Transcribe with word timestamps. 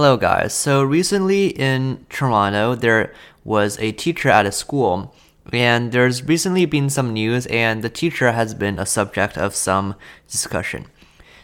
Hello, 0.00 0.16
guys. 0.16 0.54
So 0.54 0.80
recently 0.80 1.48
in 1.48 2.06
Toronto, 2.08 2.76
there 2.76 3.12
was 3.42 3.76
a 3.80 3.90
teacher 3.90 4.28
at 4.28 4.46
a 4.46 4.52
school, 4.52 5.12
and 5.52 5.90
there's 5.90 6.22
recently 6.22 6.66
been 6.66 6.88
some 6.88 7.12
news, 7.12 7.46
and 7.46 7.82
the 7.82 7.88
teacher 7.88 8.30
has 8.30 8.54
been 8.54 8.78
a 8.78 8.86
subject 8.86 9.36
of 9.36 9.56
some 9.56 9.96
discussion. 10.30 10.86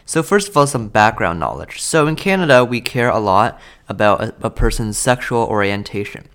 So, 0.05 0.23
first 0.23 0.47
of 0.47 0.55
all, 0.55 0.67
some 0.67 0.87
background 0.87 1.37
knowledge. 1.37 1.81
So, 1.81 2.07
in 2.07 2.15
Canada, 2.15 2.63
we 2.63 2.79
care 2.79 3.09
a 3.09 3.19
lot 3.19 3.59
about 3.89 4.23
a, 4.23 4.33
a 4.43 4.49
person's 4.49 4.97
sexual 4.97 5.43
orientation. 5.43 6.29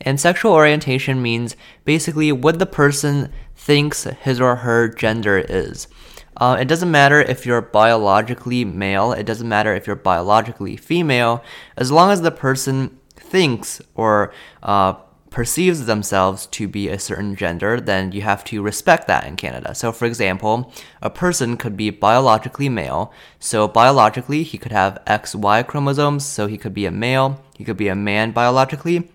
And 0.00 0.18
sexual 0.18 0.52
orientation 0.52 1.20
means 1.20 1.56
basically 1.84 2.32
what 2.32 2.58
the 2.58 2.64
person 2.64 3.30
thinks 3.54 4.04
his 4.04 4.40
or 4.40 4.56
her 4.56 4.88
gender 4.88 5.44
is. 5.46 5.88
Uh, 6.36 6.56
it 6.60 6.66
doesn't 6.66 6.90
matter 6.90 7.20
if 7.20 7.46
you're 7.46 7.62
biologically 7.62 8.64
male, 8.64 9.12
it 9.12 9.24
doesn't 9.24 9.48
matter 9.48 9.74
if 9.74 9.86
you're 9.86 9.96
biologically 9.96 10.76
female, 10.76 11.42
as 11.76 11.90
long 11.90 12.10
as 12.10 12.20
the 12.20 12.30
person 12.30 12.98
thinks 13.14 13.80
or 13.94 14.32
uh, 14.62 14.92
perceives 15.30 15.86
themselves 15.86 16.46
to 16.46 16.68
be 16.68 16.88
a 16.88 16.98
certain 16.98 17.34
gender, 17.36 17.80
then 17.80 18.12
you 18.12 18.22
have 18.22 18.44
to 18.44 18.62
respect 18.62 19.06
that 19.08 19.26
in 19.26 19.36
Canada. 19.36 19.74
So, 19.74 19.92
for 19.92 20.04
example, 20.04 20.72
a 21.02 21.10
person 21.10 21.56
could 21.56 21.76
be 21.76 21.90
biologically 21.90 22.68
male. 22.68 23.12
So, 23.38 23.66
biologically, 23.66 24.42
he 24.42 24.58
could 24.58 24.72
have 24.72 25.02
XY 25.06 25.66
chromosomes, 25.66 26.24
so 26.24 26.46
he 26.46 26.58
could 26.58 26.74
be 26.74 26.86
a 26.86 26.90
male, 26.90 27.42
he 27.56 27.64
could 27.64 27.76
be 27.76 27.88
a 27.88 27.94
man 27.94 28.32
biologically 28.32 29.10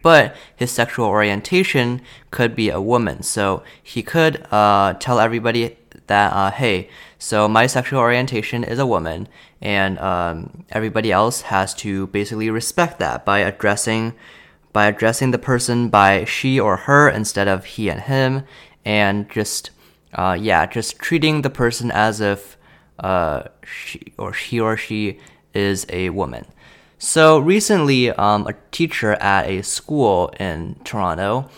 but 0.00 0.34
his 0.54 0.70
sexual 0.70 1.06
orientation 1.06 2.00
could 2.30 2.54
be 2.54 2.70
a 2.70 2.80
woman. 2.80 3.22
So 3.22 3.62
he 3.82 4.02
could 4.02 4.46
uh, 4.52 4.94
tell 4.94 5.18
everybody 5.18 5.76
that, 6.08 6.32
uh, 6.32 6.50
hey, 6.50 6.88
so 7.18 7.48
my 7.48 7.66
sexual 7.66 8.00
orientation 8.00 8.64
is 8.64 8.78
a 8.78 8.86
woman, 8.86 9.28
and 9.60 9.98
um, 9.98 10.64
everybody 10.70 11.10
else 11.10 11.42
has 11.42 11.74
to 11.74 12.06
basically 12.08 12.50
respect 12.50 12.98
that 12.98 13.24
by 13.24 13.40
addressing 13.40 14.14
by 14.72 14.86
addressing 14.86 15.30
the 15.30 15.38
person 15.38 15.88
by 15.88 16.24
she 16.24 16.60
or 16.60 16.76
her 16.76 17.08
instead 17.08 17.48
of 17.48 17.64
he 17.64 17.88
and 17.88 18.02
him, 18.02 18.44
and 18.84 19.28
just 19.30 19.70
uh, 20.14 20.36
yeah, 20.38 20.66
just 20.66 20.98
treating 20.98 21.42
the 21.42 21.50
person 21.50 21.90
as 21.90 22.20
if 22.20 22.56
uh, 22.98 23.44
she 23.64 24.12
or 24.18 24.32
he 24.32 24.60
or 24.60 24.76
she 24.76 25.18
is 25.54 25.86
a 25.88 26.10
woman. 26.10 26.46
So 26.98 27.38
recently, 27.38 28.10
um, 28.10 28.46
a 28.46 28.54
teacher 28.70 29.12
at 29.14 29.48
a 29.48 29.62
school 29.62 30.32
in 30.40 30.80
Toronto, 30.84 31.48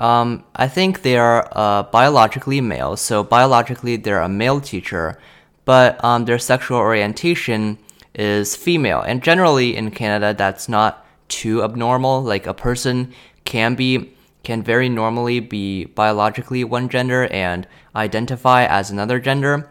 um, 0.00 0.44
I 0.56 0.66
think 0.66 1.02
they 1.02 1.18
are 1.18 1.46
uh, 1.52 1.82
biologically 1.84 2.60
male. 2.62 2.96
So 2.96 3.22
biologically, 3.22 3.96
they're 3.96 4.22
a 4.22 4.28
male 4.28 4.60
teacher, 4.60 5.20
but 5.66 6.02
um, 6.02 6.24
their 6.24 6.38
sexual 6.38 6.78
orientation 6.78 7.78
is 8.14 8.56
female. 8.56 9.02
And 9.02 9.22
generally 9.22 9.76
in 9.76 9.90
Canada, 9.90 10.34
that's 10.36 10.68
not 10.68 11.06
too 11.28 11.62
abnormal. 11.62 12.22
Like 12.22 12.46
a 12.46 12.54
person 12.54 13.12
can 13.44 13.74
be 13.74 14.14
can 14.42 14.62
very 14.62 14.88
normally 14.88 15.38
be 15.38 15.84
biologically 15.84 16.64
one 16.64 16.88
gender 16.88 17.26
and 17.26 17.66
identify 17.94 18.64
as 18.64 18.90
another 18.90 19.20
gender. 19.20 19.68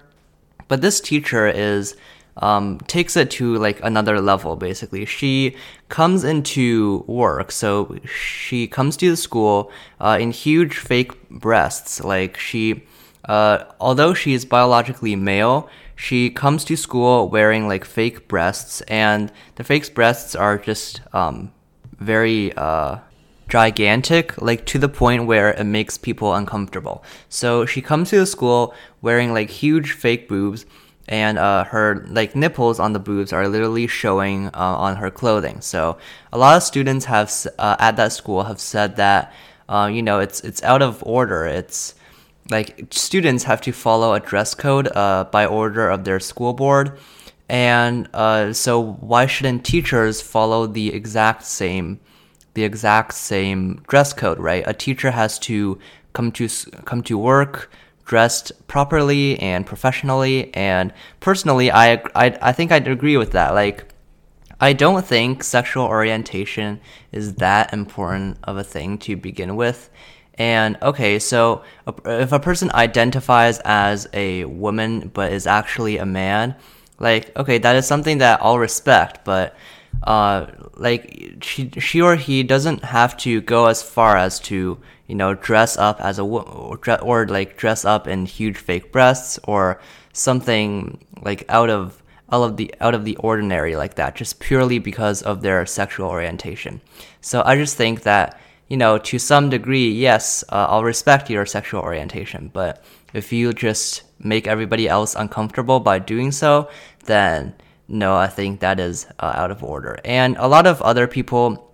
But 0.68 0.82
this 0.82 1.02
teacher 1.02 1.48
is 1.48 1.98
um, 2.40 2.80
takes 2.88 3.16
it 3.16 3.30
to 3.32 3.56
like 3.58 3.80
another 3.84 4.20
level 4.20 4.56
basically 4.56 5.06
she 5.06 5.56
comes 5.90 6.24
into 6.24 7.04
work 7.08 7.52
so 7.52 7.98
she 8.06 8.68
comes 8.68 8.98
to 8.98 9.10
the 9.10 9.18
school 9.18 9.72
uh, 10.00 10.18
in 10.20 10.32
huge 10.32 10.78
fake 10.78 11.30
breasts 11.30 12.04
like 12.04 12.38
she 12.38 12.84
uh, 13.26 13.64
although 13.80 14.14
she 14.14 14.34
is 14.34 14.46
biologically 14.46 15.16
male 15.16 15.70
she 15.96 16.30
comes 16.30 16.64
to 16.64 16.78
school 16.78 17.28
wearing 17.30 17.68
like 17.68 17.84
fake 17.84 18.28
breasts 18.28 18.82
and 18.82 19.32
the 19.56 19.64
fake 19.64 19.94
breasts 19.94 20.34
are 20.34 20.58
just 20.58 21.02
um, 21.14 21.52
very 22.00 22.54
uh, 22.54 23.00
gigantic, 23.50 24.40
like 24.42 24.66
to 24.68 24.78
the 24.78 24.88
point 24.88 25.26
where 25.26 25.52
it 25.52 25.64
makes 25.66 25.98
people 25.98 26.34
uncomfortable. 26.34 27.04
So 27.28 27.66
she 27.66 27.82
comes 27.82 28.12
to 28.12 28.20
the 28.20 28.26
school 28.26 28.74
wearing 29.02 29.34
like 29.34 29.50
huge 29.50 29.92
fake 29.92 30.30
boobs, 30.30 30.66
and 31.10 31.40
uh, 31.40 31.64
her 31.66 32.06
like 32.08 32.36
nipples 32.36 32.80
on 32.80 32.94
the 32.94 33.00
boobs 33.00 33.34
are 33.34 33.48
literally 33.48 33.88
showing 33.88 34.46
uh, 34.48 34.52
on 34.54 34.96
her 34.98 35.10
clothing. 35.10 35.60
So 35.60 35.98
a 36.32 36.38
lot 36.38 36.56
of 36.56 36.64
students 36.64 37.06
have 37.06 37.34
uh, 37.58 37.76
at 37.80 37.96
that 37.98 38.14
school 38.14 38.44
have 38.44 38.60
said 38.60 38.96
that 38.98 39.34
uh, 39.68 39.90
you 39.92 40.04
know 40.04 40.20
it's 40.20 40.40
it's 40.42 40.64
out 40.64 40.84
of 40.84 41.04
order. 41.04 41.46
It's 41.46 41.96
like 42.52 42.86
students 42.92 43.44
have 43.44 43.60
to 43.62 43.72
follow 43.72 44.14
a 44.14 44.20
dress 44.20 44.54
code 44.54 44.88
uh, 44.96 45.26
by 45.26 45.48
order 45.48 45.90
of 45.90 46.04
their 46.04 46.20
school 46.20 46.54
board, 46.54 47.00
and 47.50 48.08
uh, 48.14 48.54
so 48.54 48.80
why 48.80 49.26
shouldn't 49.26 49.66
teachers 49.66 50.22
follow 50.22 50.68
the 50.68 50.94
exact 50.94 51.44
same 51.44 52.00
the 52.54 52.64
exact 52.64 53.16
same 53.16 53.82
dress 53.88 54.14
code? 54.14 54.38
Right, 54.38 54.64
a 54.68 54.74
teacher 54.74 55.10
has 55.10 55.40
to 55.40 55.80
come 56.14 56.32
to 56.34 56.48
come 56.86 57.02
to 57.04 57.18
work 57.18 57.72
dressed 58.10 58.52
properly 58.68 59.40
and 59.40 59.68
professionally. 59.68 60.52
And 60.56 60.92
personally, 61.20 61.72
I, 61.72 62.02
I, 62.16 62.36
I 62.42 62.52
think 62.52 62.72
I'd 62.72 62.88
agree 62.88 63.18
with 63.18 63.34
that. 63.34 63.54
Like, 63.54 63.86
I 64.60 64.74
don't 64.74 65.06
think 65.06 65.44
sexual 65.44 65.86
orientation 65.86 66.82
is 67.12 67.36
that 67.36 67.72
important 67.72 68.40
of 68.44 68.58
a 68.58 68.64
thing 68.64 68.98
to 69.06 69.16
begin 69.16 69.56
with. 69.56 69.92
And 70.40 70.78
okay, 70.82 71.20
so 71.20 71.64
if 72.06 72.32
a 72.32 72.40
person 72.40 72.72
identifies 72.72 73.60
as 73.60 74.08
a 74.12 74.46
woman 74.46 75.12
but 75.14 75.32
is 75.32 75.46
actually 75.46 75.98
a 75.98 76.06
man, 76.06 76.56
like 76.98 77.38
okay, 77.38 77.60
that 77.60 77.76
is 77.76 77.86
something 77.86 78.18
that 78.20 78.40
I'll 78.42 78.58
respect, 78.58 79.24
but 79.24 79.56
uh, 80.04 80.48
like 80.76 81.38
she 81.42 81.70
she 81.78 82.02
or 82.02 82.16
he 82.16 82.44
doesn't 82.44 82.84
have 82.86 83.18
to 83.18 83.42
go 83.42 83.68
as 83.68 83.84
far 83.84 84.16
as 84.16 84.40
to 84.42 84.80
you 85.10 85.16
know 85.16 85.34
dress 85.34 85.76
up 85.78 86.00
as 86.00 86.20
a 86.20 86.24
or, 86.24 86.80
or 87.02 87.28
like 87.28 87.58
dress 87.58 87.84
up 87.84 88.08
in 88.08 88.26
huge 88.26 88.58
fake 88.58 88.92
breasts 88.92 89.40
or 89.44 89.82
something 90.14 91.04
like 91.22 91.44
out 91.50 91.70
of 91.70 92.02
out 92.32 92.44
of 92.44 92.58
the 92.58 92.74
out 92.80 92.94
of 92.94 93.04
the 93.04 93.16
ordinary 93.18 93.76
like 93.76 93.96
that 93.96 94.16
just 94.16 94.40
purely 94.40 94.78
because 94.80 95.22
of 95.24 95.42
their 95.42 95.66
sexual 95.66 96.08
orientation 96.08 96.80
so 97.22 97.42
i 97.46 97.56
just 97.56 97.76
think 97.76 98.04
that 98.04 98.40
you 98.68 98.78
know 98.78 99.00
to 99.00 99.18
some 99.18 99.50
degree 99.50 99.90
yes 99.90 100.44
uh, 100.50 100.68
i'll 100.70 100.84
respect 100.84 101.30
your 101.30 101.46
sexual 101.46 101.82
orientation 101.82 102.50
but 102.54 102.84
if 103.14 103.34
you 103.34 103.52
just 103.52 104.04
make 104.20 104.46
everybody 104.46 104.88
else 104.88 105.16
uncomfortable 105.16 105.80
by 105.80 105.98
doing 105.98 106.32
so 106.32 106.70
then 107.06 107.54
no, 107.92 108.16
I 108.16 108.28
think 108.28 108.60
that 108.60 108.80
is 108.80 109.08
uh, 109.20 109.34
out 109.36 109.50
of 109.50 109.64
order. 109.64 110.00
And 110.06 110.38
a 110.38 110.48
lot 110.48 110.68
of 110.68 110.80
other 110.84 111.08
people 111.08 111.69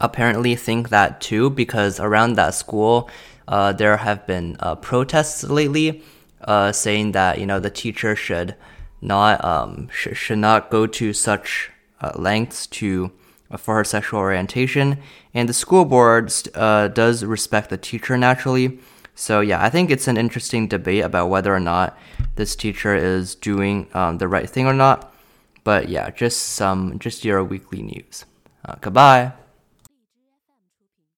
apparently 0.00 0.54
think 0.54 0.88
that 0.88 1.20
too, 1.20 1.50
because 1.50 2.00
around 2.00 2.34
that 2.34 2.54
school, 2.54 3.10
uh, 3.46 3.72
there 3.72 3.96
have 3.98 4.26
been 4.26 4.56
uh, 4.60 4.74
protests 4.74 5.44
lately 5.44 6.02
uh, 6.42 6.70
saying 6.72 7.12
that 7.12 7.38
you 7.38 7.46
know 7.46 7.58
the 7.58 7.70
teacher 7.70 8.14
should 8.14 8.54
not 9.00 9.44
um, 9.44 9.88
sh- 9.90 10.16
should 10.16 10.38
not 10.38 10.70
go 10.70 10.86
to 10.86 11.12
such 11.12 11.70
uh, 12.00 12.12
lengths 12.14 12.66
to 12.66 13.10
uh, 13.50 13.56
for 13.56 13.76
her 13.76 13.84
sexual 13.84 14.20
orientation, 14.20 14.98
and 15.34 15.48
the 15.48 15.54
school 15.54 15.84
board 15.84 16.32
does 16.54 17.24
respect 17.24 17.70
the 17.70 17.78
teacher 17.78 18.16
naturally. 18.18 18.78
So 19.14 19.40
yeah, 19.40 19.60
I 19.60 19.68
think 19.68 19.90
it's 19.90 20.06
an 20.06 20.16
interesting 20.16 20.68
debate 20.68 21.04
about 21.04 21.28
whether 21.28 21.52
or 21.52 21.58
not 21.58 21.98
this 22.36 22.54
teacher 22.54 22.94
is 22.94 23.34
doing 23.34 23.88
um, 23.92 24.18
the 24.18 24.28
right 24.28 24.48
thing 24.48 24.66
or 24.66 24.72
not. 24.72 25.12
But 25.64 25.88
yeah, 25.88 26.10
just 26.10 26.38
some, 26.40 27.00
just 27.00 27.24
your 27.24 27.42
weekly 27.42 27.82
news. 27.82 28.24
Uh, 28.64 28.76
goodbye. 28.80 29.32